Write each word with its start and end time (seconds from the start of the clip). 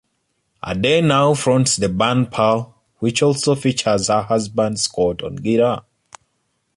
Aday 0.63 1.05
now 1.05 1.35
fronts 1.35 1.75
the 1.77 1.87
band 1.87 2.31
Pearl 2.31 2.73
which 2.97 3.21
also 3.21 3.53
features 3.53 4.07
her 4.07 4.23
husband 4.23 4.79
Scott 4.79 5.21
on 5.21 5.35
guitar. 5.35 5.85